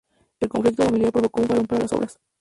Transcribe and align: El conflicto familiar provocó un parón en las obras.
El 0.39 0.49
conflicto 0.49 0.83
familiar 0.83 1.11
provocó 1.11 1.41
un 1.41 1.47
parón 1.47 1.67
en 1.69 1.79
las 1.81 1.93
obras. 1.93 2.19